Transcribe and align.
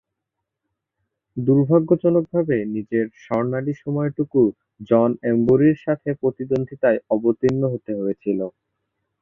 দূর্ভাগ্যজনকভাবে 1.37 2.57
নিজের 2.75 3.05
স্বর্ণালী 3.23 3.73
সময়টুকু 3.83 4.41
জন 4.89 5.09
এম্বুরি’র 5.31 5.77
সাথে 5.85 6.09
প্রতিদ্বন্দ্বিতায় 6.21 6.99
অবতীর্ণ 7.15 7.61
হতে 7.73 7.91
হয়েছিল। 7.99 8.39